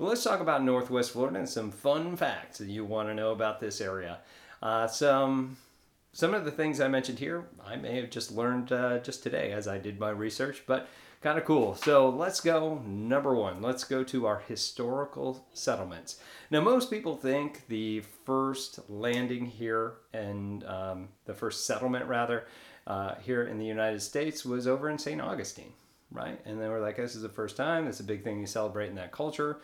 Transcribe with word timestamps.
But 0.00 0.06
let's 0.06 0.24
talk 0.24 0.40
about 0.40 0.64
Northwest 0.64 1.10
Florida 1.10 1.38
and 1.38 1.46
some 1.48 1.70
fun 1.70 2.16
facts 2.16 2.56
that 2.56 2.68
you 2.68 2.86
want 2.86 3.10
to 3.10 3.14
know 3.14 3.32
about 3.32 3.60
this 3.60 3.82
area. 3.82 4.20
Uh, 4.62 4.86
some 4.86 5.58
some 6.14 6.32
of 6.32 6.46
the 6.46 6.50
things 6.50 6.80
I 6.80 6.88
mentioned 6.88 7.18
here, 7.18 7.44
I 7.62 7.76
may 7.76 8.00
have 8.00 8.08
just 8.08 8.32
learned 8.32 8.72
uh, 8.72 9.00
just 9.00 9.22
today 9.22 9.52
as 9.52 9.68
I 9.68 9.76
did 9.76 10.00
my 10.00 10.08
research, 10.08 10.62
but 10.66 10.88
kind 11.20 11.38
of 11.38 11.44
cool. 11.44 11.74
So 11.74 12.08
let's 12.08 12.40
go. 12.40 12.78
Number 12.86 13.34
one, 13.34 13.60
let's 13.60 13.84
go 13.84 14.02
to 14.04 14.24
our 14.24 14.38
historical 14.48 15.46
settlements. 15.52 16.18
Now, 16.50 16.62
most 16.62 16.90
people 16.90 17.14
think 17.14 17.68
the 17.68 18.00
first 18.24 18.80
landing 18.88 19.44
here 19.44 19.96
and 20.14 20.64
um, 20.64 21.08
the 21.26 21.34
first 21.34 21.66
settlement, 21.66 22.06
rather, 22.06 22.46
uh, 22.86 23.16
here 23.16 23.42
in 23.42 23.58
the 23.58 23.66
United 23.66 24.00
States 24.00 24.46
was 24.46 24.66
over 24.66 24.88
in 24.88 24.96
St. 24.96 25.20
Augustine, 25.20 25.74
right? 26.10 26.40
And 26.46 26.58
they 26.58 26.68
were 26.68 26.80
like, 26.80 26.96
this 26.96 27.14
is 27.14 27.20
the 27.20 27.28
first 27.28 27.54
time. 27.54 27.86
It's 27.86 28.00
a 28.00 28.04
big 28.04 28.24
thing 28.24 28.40
you 28.40 28.46
celebrate 28.46 28.88
in 28.88 28.94
that 28.94 29.12
culture. 29.12 29.60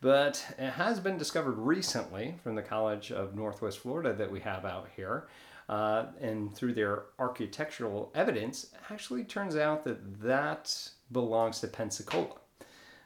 But 0.00 0.44
it 0.58 0.70
has 0.70 0.98
been 0.98 1.18
discovered 1.18 1.58
recently 1.58 2.36
from 2.42 2.54
the 2.54 2.62
College 2.62 3.12
of 3.12 3.34
Northwest 3.34 3.78
Florida 3.78 4.14
that 4.14 4.30
we 4.30 4.40
have 4.40 4.64
out 4.64 4.88
here. 4.96 5.28
Uh, 5.68 6.06
and 6.20 6.52
through 6.54 6.74
their 6.74 7.04
architectural 7.18 8.10
evidence, 8.14 8.66
actually 8.90 9.22
turns 9.22 9.54
out 9.54 9.84
that 9.84 10.20
that 10.22 10.90
belongs 11.12 11.60
to 11.60 11.68
Pensacola. 11.68 12.38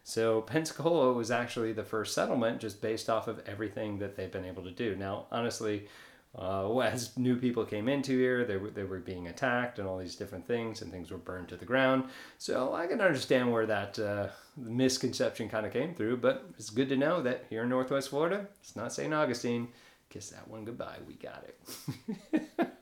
So 0.02 0.42
Pensacola 0.42 1.12
was 1.12 1.30
actually 1.30 1.72
the 1.72 1.82
first 1.82 2.14
settlement 2.14 2.60
just 2.60 2.80
based 2.80 3.10
off 3.10 3.28
of 3.28 3.42
everything 3.46 3.98
that 3.98 4.16
they've 4.16 4.32
been 4.32 4.44
able 4.44 4.62
to 4.64 4.70
do. 4.70 4.96
Now, 4.96 5.26
honestly, 5.30 5.88
uh, 6.36 6.78
as 6.78 7.16
new 7.16 7.36
people 7.36 7.64
came 7.64 7.88
into 7.88 8.18
here, 8.18 8.44
they 8.44 8.56
were, 8.56 8.70
they 8.70 8.82
were 8.82 8.98
being 8.98 9.28
attacked 9.28 9.78
and 9.78 9.86
all 9.86 9.98
these 9.98 10.16
different 10.16 10.46
things, 10.46 10.82
and 10.82 10.90
things 10.90 11.10
were 11.10 11.18
burned 11.18 11.48
to 11.48 11.56
the 11.56 11.64
ground. 11.64 12.04
So 12.38 12.74
I 12.74 12.86
can 12.86 13.00
understand 13.00 13.52
where 13.52 13.66
that 13.66 13.98
uh, 13.98 14.28
misconception 14.56 15.48
kind 15.48 15.64
of 15.64 15.72
came 15.72 15.94
through, 15.94 16.18
but 16.18 16.44
it's 16.58 16.70
good 16.70 16.88
to 16.88 16.96
know 16.96 17.22
that 17.22 17.44
here 17.50 17.62
in 17.62 17.68
Northwest 17.68 18.08
Florida, 18.08 18.46
it's 18.60 18.74
not 18.74 18.92
St. 18.92 19.14
Augustine. 19.14 19.68
Kiss 20.10 20.30
that 20.30 20.48
one 20.48 20.64
goodbye. 20.64 20.98
We 21.06 21.14
got 21.14 21.44
it. 22.32 22.48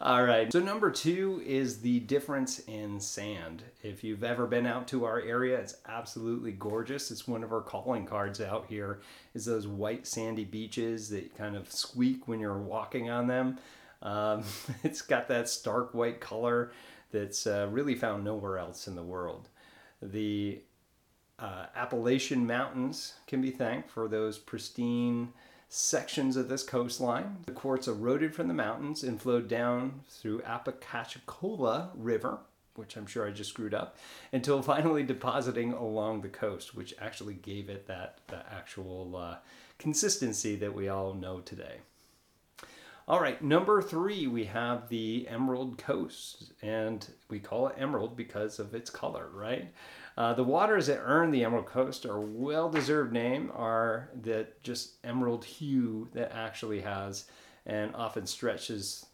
All 0.00 0.24
right. 0.24 0.52
So 0.52 0.60
number 0.60 0.90
two 0.90 1.42
is 1.44 1.80
the 1.80 2.00
difference 2.00 2.60
in 2.60 3.00
sand. 3.00 3.62
If 3.82 4.02
you've 4.04 4.24
ever 4.24 4.46
been 4.46 4.66
out 4.66 4.88
to 4.88 5.04
our 5.04 5.20
area, 5.20 5.58
it's 5.58 5.76
absolutely 5.86 6.52
gorgeous. 6.52 7.10
It's 7.10 7.28
one 7.28 7.42
of 7.42 7.52
our 7.52 7.60
calling 7.60 8.06
cards 8.06 8.40
out 8.40 8.66
here. 8.68 9.00
Is 9.34 9.44
those 9.44 9.66
white 9.66 10.06
sandy 10.06 10.44
beaches 10.44 11.08
that 11.10 11.36
kind 11.36 11.56
of 11.56 11.70
squeak 11.70 12.28
when 12.28 12.40
you're 12.40 12.58
walking 12.58 13.10
on 13.10 13.26
them. 13.26 13.58
Um, 14.02 14.44
it's 14.82 15.02
got 15.02 15.28
that 15.28 15.48
stark 15.48 15.94
white 15.94 16.20
color 16.20 16.72
that's 17.12 17.46
uh, 17.46 17.68
really 17.70 17.94
found 17.94 18.24
nowhere 18.24 18.58
else 18.58 18.86
in 18.86 18.94
the 18.94 19.02
world. 19.02 19.48
The 20.02 20.62
uh, 21.38 21.66
Appalachian 21.74 22.46
Mountains 22.46 23.14
can 23.26 23.40
be 23.40 23.50
thanked 23.50 23.90
for 23.90 24.08
those 24.08 24.38
pristine 24.38 25.32
sections 25.72 26.36
of 26.36 26.48
this 26.48 26.64
coastline. 26.64 27.38
The 27.46 27.52
quartz 27.52 27.86
eroded 27.86 28.34
from 28.34 28.48
the 28.48 28.54
mountains 28.54 29.04
and 29.04 29.22
flowed 29.22 29.46
down 29.46 30.00
through 30.08 30.42
Apalachicola 30.42 31.90
River, 31.94 32.40
which 32.74 32.96
I'm 32.96 33.06
sure 33.06 33.26
I 33.26 33.30
just 33.30 33.50
screwed 33.50 33.72
up, 33.72 33.96
until 34.32 34.62
finally 34.74 35.04
depositing 35.04 35.72
along 35.72 36.20
the 36.20 36.28
coast, 36.28 36.74
which 36.74 36.92
actually 37.00 37.34
gave 37.34 37.70
it 37.70 37.86
that, 37.86 38.18
that 38.26 38.46
actual 38.50 39.14
uh, 39.16 39.36
consistency 39.78 40.56
that 40.56 40.74
we 40.74 40.88
all 40.88 41.14
know 41.14 41.38
today. 41.38 41.76
All 43.10 43.20
right, 43.20 43.42
number 43.42 43.82
three, 43.82 44.28
we 44.28 44.44
have 44.44 44.88
the 44.88 45.26
Emerald 45.26 45.78
Coast, 45.78 46.52
and 46.62 47.04
we 47.28 47.40
call 47.40 47.66
it 47.66 47.74
emerald 47.76 48.16
because 48.16 48.60
of 48.60 48.72
its 48.72 48.88
color, 48.88 49.28
right? 49.34 49.74
Uh, 50.16 50.32
the 50.32 50.44
waters 50.44 50.86
that 50.86 51.00
earn 51.02 51.32
the 51.32 51.42
Emerald 51.42 51.66
Coast 51.66 52.06
are 52.06 52.20
well-deserved 52.20 53.12
name 53.12 53.50
are 53.52 54.10
that 54.22 54.62
just 54.62 54.92
emerald 55.02 55.44
hue 55.44 56.08
that 56.12 56.30
actually 56.32 56.82
has 56.82 57.24
and 57.66 57.92
often 57.96 58.26
stretches 58.26 59.04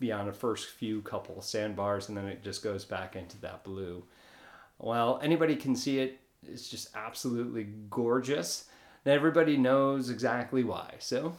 beyond 0.00 0.28
the 0.28 0.32
first 0.32 0.70
few 0.70 1.00
couple 1.02 1.40
sandbars 1.40 2.08
and 2.08 2.18
then 2.18 2.26
it 2.26 2.42
just 2.42 2.64
goes 2.64 2.84
back 2.84 3.14
into 3.14 3.40
that 3.40 3.62
blue. 3.62 4.02
Well, 4.80 5.20
anybody 5.22 5.54
can 5.54 5.76
see 5.76 6.00
it. 6.00 6.18
It's 6.42 6.68
just 6.68 6.88
absolutely 6.96 7.68
gorgeous. 7.88 8.64
And 9.04 9.14
everybody 9.14 9.56
knows 9.56 10.10
exactly 10.10 10.64
why. 10.64 10.94
So, 10.98 11.34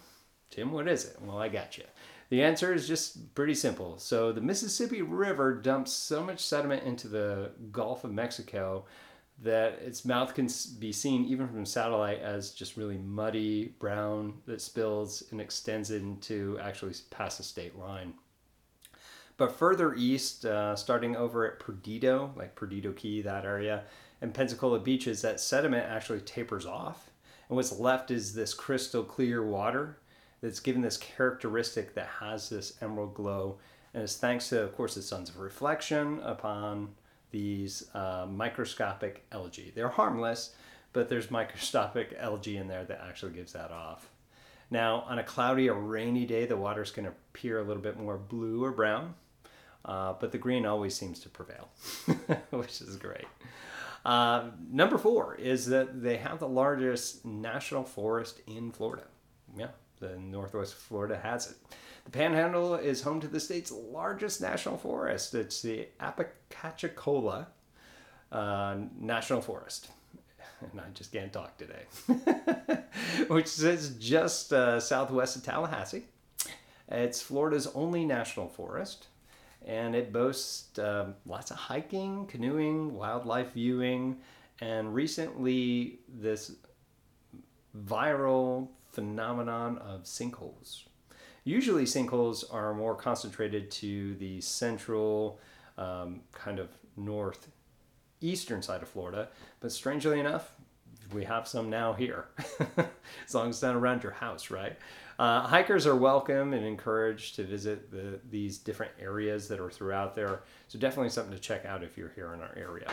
Tim, 0.50 0.72
what 0.72 0.88
is 0.88 1.06
it? 1.06 1.18
Well, 1.22 1.38
I 1.38 1.50
got 1.50 1.78
you. 1.78 1.84
The 2.30 2.44
answer 2.44 2.74
is 2.74 2.88
just 2.88 3.36
pretty 3.36 3.54
simple. 3.54 3.98
So, 4.00 4.32
the 4.32 4.42
Mississippi 4.42 5.02
River 5.02 5.54
dumps 5.54 5.92
so 5.92 6.24
much 6.24 6.40
sediment 6.40 6.84
into 6.84 7.08
the 7.08 7.52
Gulf 7.72 8.04
of 8.04 8.12
Mexico 8.12 8.86
that 9.42 9.74
its 9.82 10.06
mouth 10.06 10.34
can 10.34 10.48
be 10.80 10.92
seen 10.92 11.26
even 11.26 11.48
from 11.48 11.66
satellite 11.66 12.20
as 12.22 12.52
just 12.52 12.78
really 12.78 12.98
muddy 12.98 13.76
brown 13.80 14.34
that 14.46 14.62
spills 14.62 15.24
and 15.32 15.42
extends 15.42 15.92
into 15.92 16.58
actually 16.62 16.94
past 17.10 17.38
the 17.38 17.44
state 17.44 17.78
line. 17.78 18.14
But 19.38 19.52
further 19.52 19.94
east, 19.94 20.46
uh, 20.46 20.76
starting 20.78 21.18
over 21.18 21.46
at 21.46 21.60
Perdido, 21.60 22.34
like 22.38 22.56
Perdido 22.56 22.94
Key, 22.94 23.22
that 23.24 23.44
area, 23.44 23.84
and 24.22 24.34
Pensacola 24.34 24.80
beaches, 24.80 25.22
that 25.22 25.42
sediment 25.42 25.86
actually 25.90 26.22
tapers 26.22 26.66
off. 26.66 27.12
And 27.50 27.58
what's 27.58 27.78
left 27.78 28.12
is 28.12 28.34
this 28.34 28.54
crystal 28.54 29.04
clear 29.04 29.46
water 29.46 29.98
that's 30.46 30.60
given 30.60 30.84
this 30.84 30.98
characteristic 30.98 31.96
that 31.96 32.06
has 32.20 32.50
this 32.50 32.78
emerald 32.80 33.16
glow. 33.16 33.58
And 33.96 34.04
it's 34.04 34.16
thanks 34.16 34.50
to, 34.50 34.62
of 34.62 34.78
course, 34.78 34.94
the 34.94 35.02
sun's 35.02 35.36
reflection 35.36 36.20
upon 36.22 36.90
these 37.32 37.90
uh, 37.96 38.28
microscopic 38.30 39.26
algae. 39.32 39.72
They're 39.74 39.90
harmless, 39.90 40.54
but 40.94 41.10
there's 41.10 41.32
microscopic 41.40 42.16
algae 42.20 42.58
in 42.58 42.68
there 42.68 42.84
that 42.86 43.02
actually 43.08 43.32
gives 43.32 43.54
that 43.54 43.72
off. 43.72 44.08
Now, 44.70 45.04
on 45.08 45.18
a 45.18 45.24
cloudy 45.24 45.68
or 45.68 45.80
rainy 45.80 46.28
day, 46.28 46.46
the 46.46 46.58
water's 46.58 46.92
going 46.92 47.08
to 47.08 47.14
appear 47.34 47.58
a 47.58 47.64
little 47.64 47.82
bit 47.82 47.98
more 47.98 48.18
blue 48.20 48.64
or 48.64 48.72
brown, 48.72 49.16
uh, 49.84 50.14
but 50.14 50.32
the 50.32 50.38
green 50.38 50.68
always 50.68 50.94
seems 50.94 51.20
to 51.22 51.30
prevail, 51.30 51.70
which 52.52 52.82
is 52.82 52.98
great. 52.98 53.26
Uh, 54.06 54.52
number 54.72 55.00
four 55.00 55.34
is 55.34 55.66
that 55.68 56.04
they 56.04 56.18
have 56.18 56.38
the 56.38 56.48
largest 56.48 57.26
national 57.26 57.84
forest 57.84 58.42
in 58.46 58.72
Florida. 58.72 59.06
Yeah, 59.58 59.70
the 60.00 60.18
Northwest 60.18 60.76
Florida 60.76 61.18
has 61.18 61.52
it. 61.52 61.58
The 62.06 62.12
Panhandle 62.12 62.76
is 62.76 63.02
home 63.02 63.20
to 63.22 63.28
the 63.28 63.40
state's 63.40 63.72
largest 63.72 64.42
national 64.42 64.78
forest. 64.78 65.34
It's 65.34 65.62
the 65.62 65.88
Apalachicola 66.00 67.48
uh, 68.32 68.76
National 69.00 69.42
Forest. 69.42 69.90
And 70.62 70.80
I 70.80 70.86
just 70.94 71.12
can't 71.12 71.34
talk 71.34 71.58
today. 71.58 71.84
Which 73.28 73.48
sits 73.48 73.90
just 73.90 74.54
uh, 74.54 74.80
southwest 74.80 75.36
of 75.36 75.44
Tallahassee. 75.44 76.06
It's 76.88 77.22
Florida's 77.22 77.68
only 77.74 78.06
national 78.06 78.48
forest, 78.48 79.08
and 79.66 79.96
it 79.96 80.14
boasts 80.14 80.78
um, 80.78 81.16
lots 81.26 81.50
of 81.50 81.58
hiking, 81.58 82.28
canoeing, 82.28 82.94
wildlife 82.94 83.54
viewing, 83.54 84.18
and 84.62 84.94
recently 84.94 86.00
this 86.08 86.52
viral 87.76 88.70
phenomenon 88.96 89.78
of 89.80 90.04
sinkholes. 90.04 90.84
Usually, 91.44 91.84
sinkholes 91.84 92.44
are 92.52 92.74
more 92.74 92.96
concentrated 92.96 93.70
to 93.72 94.16
the 94.16 94.42
central, 94.42 95.40
um, 95.78 96.22
kind 96.32 96.58
of 96.58 96.70
northeastern 96.98 98.62
side 98.64 98.82
of 98.82 98.88
Florida, 98.88 99.28
but 99.60 99.72
strangely 99.72 100.20
enough, 100.20 100.56
we 101.14 101.24
have 101.26 101.48
some 101.48 101.70
now 101.70 101.94
here, 101.94 102.26
as 103.28 103.36
long 103.36 103.50
as 103.50 103.58
it's 103.58 103.62
not 103.62 103.76
around 103.76 104.02
your 104.02 104.14
house, 104.14 104.50
right? 104.50 104.76
Uh, 105.20 105.42
hikers 105.42 105.86
are 105.86 105.96
welcome 105.96 106.54
and 106.54 106.66
encouraged 106.66 107.36
to 107.36 107.44
visit 107.44 107.92
the, 107.92 108.20
these 108.32 108.58
different 108.58 108.92
areas 109.00 109.48
that 109.48 109.60
are 109.60 109.70
throughout 109.70 110.16
there. 110.16 110.42
So 110.68 110.80
definitely 110.80 111.10
something 111.10 111.34
to 111.34 111.40
check 111.40 111.64
out 111.66 111.84
if 111.84 111.98
you're 111.98 112.12
here 112.16 112.34
in 112.34 112.42
our 112.42 112.54
area. 112.58 112.92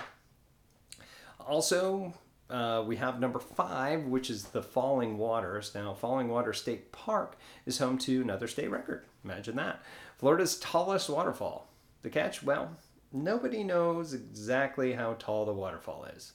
Also, 1.40 2.12
uh, 2.52 2.84
we 2.86 2.96
have 2.96 3.18
number 3.18 3.38
five, 3.38 4.04
which 4.04 4.28
is 4.28 4.44
the 4.44 4.62
Falling 4.62 5.16
Waters. 5.16 5.72
Now, 5.74 5.94
Falling 5.94 6.28
Water 6.28 6.52
State 6.52 6.92
Park 6.92 7.38
is 7.64 7.78
home 7.78 7.96
to 7.98 8.20
another 8.20 8.46
state 8.46 8.70
record. 8.70 9.04
Imagine 9.24 9.56
that. 9.56 9.82
Florida's 10.18 10.58
tallest 10.58 11.08
waterfall. 11.08 11.68
The 12.02 12.10
catch? 12.10 12.42
Well, 12.42 12.70
nobody 13.12 13.64
knows 13.64 14.12
exactly 14.12 14.92
how 14.92 15.14
tall 15.14 15.46
the 15.46 15.52
waterfall 15.52 16.06
is. 16.14 16.32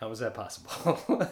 How 0.00 0.10
is 0.10 0.20
that 0.20 0.34
possible? 0.34 1.28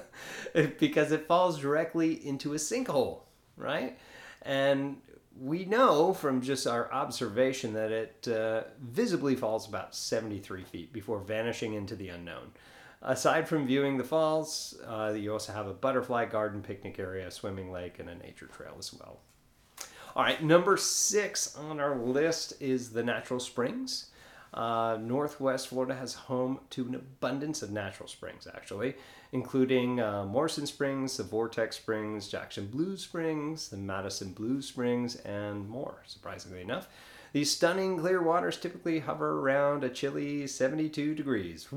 because 0.79 1.13
it 1.13 1.27
falls 1.27 1.59
directly 1.59 2.27
into 2.27 2.53
a 2.53 2.57
sinkhole. 2.57 3.21
right? 3.57 3.99
And 4.43 5.01
we 5.39 5.65
know 5.65 6.13
from 6.13 6.41
just 6.41 6.67
our 6.67 6.93
observation 6.93 7.75
that 7.75 7.93
it 7.93 8.29
uh, 8.29 8.63
visibly 8.81 9.37
falls 9.37 9.69
about 9.69 9.95
73 9.95 10.65
feet 10.65 10.93
before 10.93 11.21
vanishing 11.21 11.75
into 11.75 11.95
the 11.95 12.09
unknown. 12.09 12.53
Aside 13.03 13.49
from 13.49 13.67
viewing 13.67 13.97
the 13.97 14.05
falls, 14.05 14.79
uh, 14.87 15.15
you 15.17 15.33
also 15.33 15.53
have 15.53 15.67
a 15.67 15.73
butterfly 15.73 16.27
garden, 16.27 16.63
picnic 16.63 16.99
area, 16.99 17.31
swimming 17.31 17.73
lake, 17.73 17.99
and 17.99 18.11
a 18.11 18.15
nature 18.15 18.47
trail 18.47 18.77
as 18.79 18.93
well. 18.93 19.21
All 20.15 20.23
right, 20.23 20.43
number 20.43 20.77
six 20.77 21.57
on 21.57 21.81
our 21.81 21.97
list 21.97 22.55
is 22.61 22.91
the 22.91 23.03
natural 23.03 23.41
springs. 23.41 24.11
Uh, 24.53 24.99
Northwest 25.01 25.69
Florida 25.69 25.95
has 25.95 26.13
home 26.13 26.59
to 26.71 26.85
an 26.85 26.97
abundance 26.97 27.63
of 27.63 27.71
natural 27.71 28.09
springs, 28.09 28.49
actually, 28.53 28.97
including 29.33 30.01
uh, 30.01 30.25
Morrison 30.25 30.67
Springs, 30.67 31.17
the 31.17 31.23
Vortex 31.23 31.77
Springs, 31.77 32.29
Jackson 32.29 32.67
Blue 32.67 32.97
Springs, 32.97 33.69
the 33.69 33.77
Madison 33.77 34.33
Blue 34.33 34.61
Springs, 34.61 35.17
and 35.17 35.69
more, 35.69 36.03
surprisingly 36.05 36.61
enough. 36.61 36.89
These 37.33 37.53
stunning 37.53 37.99
clear 37.99 38.21
waters 38.21 38.57
typically 38.57 38.99
hover 38.99 39.39
around 39.39 39.85
a 39.85 39.89
chilly 39.89 40.49
72 40.49 41.15
degrees. 41.15 41.69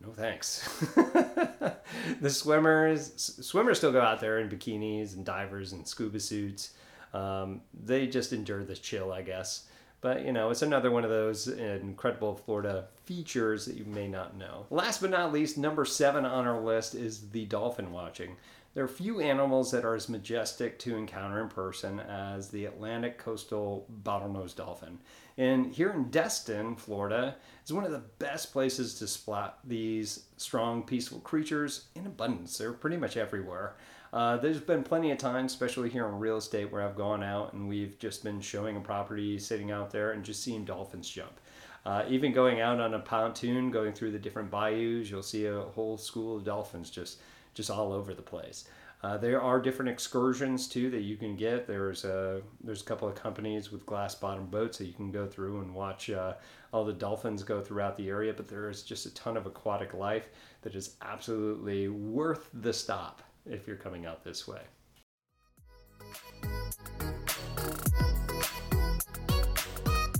No 0.00 0.12
thanks. 0.12 0.68
the 2.20 2.30
swimmers 2.30 3.36
swimmers 3.40 3.78
still 3.78 3.92
go 3.92 4.00
out 4.00 4.20
there 4.20 4.38
in 4.38 4.48
bikinis 4.48 5.14
and 5.14 5.24
divers 5.24 5.72
and 5.72 5.86
scuba 5.86 6.20
suits. 6.20 6.74
Um, 7.12 7.62
they 7.74 8.06
just 8.06 8.32
endure 8.32 8.64
the 8.64 8.76
chill, 8.76 9.12
I 9.12 9.22
guess. 9.22 9.66
But 10.00 10.24
you 10.24 10.32
know, 10.32 10.50
it's 10.50 10.62
another 10.62 10.90
one 10.90 11.04
of 11.04 11.10
those 11.10 11.48
incredible 11.48 12.36
Florida 12.36 12.86
features 13.04 13.66
that 13.66 13.76
you 13.76 13.84
may 13.84 14.06
not 14.06 14.36
know. 14.36 14.66
Last 14.70 15.00
but 15.00 15.10
not 15.10 15.32
least, 15.32 15.58
number 15.58 15.84
seven 15.84 16.24
on 16.24 16.46
our 16.46 16.60
list 16.60 16.94
is 16.94 17.30
the 17.30 17.46
dolphin 17.46 17.90
watching. 17.92 18.36
There 18.74 18.84
are 18.84 18.88
few 18.88 19.20
animals 19.20 19.72
that 19.72 19.84
are 19.84 19.96
as 19.96 20.08
majestic 20.08 20.78
to 20.80 20.96
encounter 20.96 21.42
in 21.42 21.48
person 21.48 21.98
as 21.98 22.50
the 22.50 22.66
Atlantic 22.66 23.18
coastal 23.18 23.86
bottlenose 24.04 24.54
dolphin. 24.54 25.00
And 25.38 25.72
here 25.72 25.90
in 25.90 26.10
Destin, 26.10 26.74
Florida, 26.74 27.36
is 27.64 27.72
one 27.72 27.84
of 27.84 27.92
the 27.92 28.02
best 28.18 28.52
places 28.52 28.94
to 28.94 29.06
spot 29.06 29.60
these 29.64 30.24
strong, 30.36 30.82
peaceful 30.82 31.20
creatures 31.20 31.86
in 31.94 32.06
abundance. 32.06 32.58
They're 32.58 32.72
pretty 32.72 32.96
much 32.96 33.16
everywhere. 33.16 33.76
Uh, 34.12 34.38
there's 34.38 34.60
been 34.60 34.82
plenty 34.82 35.12
of 35.12 35.18
times, 35.18 35.52
especially 35.52 35.90
here 35.90 36.08
in 36.08 36.18
real 36.18 36.38
estate, 36.38 36.72
where 36.72 36.82
I've 36.82 36.96
gone 36.96 37.22
out 37.22 37.52
and 37.52 37.68
we've 37.68 37.96
just 38.00 38.24
been 38.24 38.40
showing 38.40 38.76
a 38.76 38.80
property, 38.80 39.38
sitting 39.38 39.70
out 39.70 39.92
there, 39.92 40.10
and 40.10 40.24
just 40.24 40.42
seeing 40.42 40.64
dolphins 40.64 41.08
jump. 41.08 41.38
Uh, 41.86 42.04
even 42.08 42.32
going 42.32 42.60
out 42.60 42.80
on 42.80 42.94
a 42.94 42.98
pontoon, 42.98 43.70
going 43.70 43.92
through 43.92 44.10
the 44.10 44.18
different 44.18 44.50
bayous, 44.50 45.08
you'll 45.08 45.22
see 45.22 45.46
a 45.46 45.60
whole 45.60 45.96
school 45.96 46.36
of 46.36 46.44
dolphins 46.44 46.90
just 46.90 47.18
just 47.54 47.70
all 47.70 47.92
over 47.92 48.14
the 48.14 48.22
place. 48.22 48.68
Uh, 49.02 49.16
there 49.16 49.40
are 49.40 49.60
different 49.60 49.88
excursions 49.88 50.66
too 50.66 50.90
that 50.90 51.02
you 51.02 51.16
can 51.16 51.36
get. 51.36 51.66
There's 51.68 52.04
a 52.04 52.42
there's 52.62 52.82
a 52.82 52.84
couple 52.84 53.06
of 53.06 53.14
companies 53.14 53.70
with 53.70 53.86
glass 53.86 54.14
bottom 54.14 54.46
boats 54.46 54.78
that 54.78 54.86
you 54.86 54.92
can 54.92 55.12
go 55.12 55.26
through 55.26 55.60
and 55.60 55.72
watch 55.72 56.10
uh, 56.10 56.34
all 56.72 56.84
the 56.84 56.92
dolphins 56.92 57.44
go 57.44 57.60
throughout 57.60 57.96
the 57.96 58.08
area. 58.08 58.32
But 58.32 58.48
there 58.48 58.68
is 58.68 58.82
just 58.82 59.06
a 59.06 59.14
ton 59.14 59.36
of 59.36 59.46
aquatic 59.46 59.94
life 59.94 60.28
that 60.62 60.74
is 60.74 60.96
absolutely 61.02 61.88
worth 61.88 62.50
the 62.52 62.72
stop 62.72 63.22
if 63.46 63.68
you're 63.68 63.76
coming 63.76 64.04
out 64.04 64.24
this 64.24 64.48
way. 64.48 64.62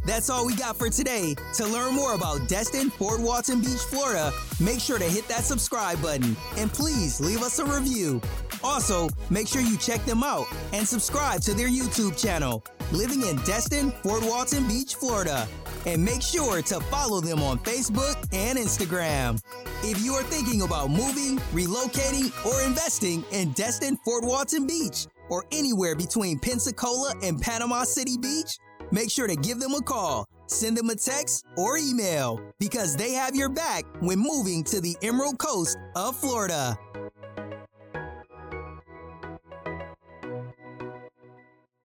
That's 0.06 0.30
all 0.30 0.46
we 0.46 0.54
got 0.54 0.78
for 0.78 0.88
today. 0.88 1.34
To 1.54 1.66
learn 1.66 1.94
more 1.94 2.14
about 2.14 2.48
Destin, 2.48 2.88
Fort 2.88 3.20
Walton 3.20 3.60
Beach, 3.60 3.80
Florida, 3.90 4.32
make 4.58 4.80
sure 4.80 4.98
to 4.98 5.04
hit 5.04 5.28
that 5.28 5.44
subscribe 5.44 6.00
button 6.00 6.34
and 6.56 6.72
please 6.72 7.20
leave 7.20 7.42
us 7.42 7.58
a 7.58 7.64
review. 7.64 8.22
Also, 8.62 9.08
make 9.31 9.46
sure 9.46 9.62
you 9.62 9.76
check 9.76 10.05
them 10.05 10.22
out 10.22 10.46
and 10.72 10.87
subscribe 10.87 11.40
to 11.43 11.55
their 11.55 11.69
YouTube 11.69 12.20
channel, 12.20 12.64
Living 12.93 13.22
in 13.22 13.37
Destin, 13.43 13.90
Fort 14.02 14.25
Walton 14.25 14.66
Beach, 14.66 14.94
Florida. 14.94 15.46
And 15.87 16.02
make 16.05 16.22
sure 16.22 16.62
to 16.62 16.81
follow 16.81 17.20
them 17.20 17.43
on 17.43 17.58
Facebook 17.58 18.16
and 18.32 18.58
Instagram. 18.58 19.40
If 19.82 20.02
you 20.02 20.14
are 20.14 20.22
thinking 20.25 20.62
about 20.62 20.90
moving, 20.90 21.38
relocating, 21.52 22.32
or 22.46 22.62
investing 22.62 23.25
in 23.31 23.52
Destin, 23.52 23.96
Fort 24.05 24.25
Walton 24.25 24.66
Beach, 24.66 25.06
or 25.28 25.44
anywhere 25.52 25.94
between 25.94 26.38
Pensacola 26.38 27.14
and 27.22 27.40
Panama 27.40 27.84
City 27.84 28.16
Beach, 28.16 28.58
make 28.90 29.11
sure 29.11 29.26
to 29.26 29.37
give 29.37 29.61
them 29.61 29.75
a 29.75 29.82
call, 29.82 30.26
send 30.46 30.76
them 30.76 30.90
a 30.90 30.94
text, 30.94 31.44
or 31.56 31.76
email 31.76 32.40
because 32.58 32.96
they 32.96 33.12
have 33.12 33.37
your 33.37 33.50
back 33.50 33.84
when 34.00 34.19
moving 34.19 34.64
to 34.64 34.81
the 34.81 34.96
Emerald 35.02 35.38
Coast 35.38 35.76
of 35.94 36.16
Florida. 36.16 36.76